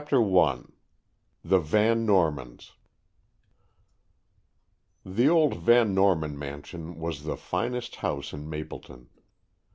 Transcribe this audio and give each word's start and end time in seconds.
THE 0.01 0.07
CLUE 0.07 0.39
I 0.39 0.59
THE 1.45 1.59
VAN 1.59 2.07
NORMANS 2.07 2.71
The 5.05 5.29
old 5.29 5.57
Van 5.57 5.93
Norman 5.93 6.39
mansion 6.39 6.99
was 6.99 7.21
the 7.21 7.37
finest 7.37 7.97
house 7.97 8.33
in 8.33 8.49
Mapleton. 8.49 9.09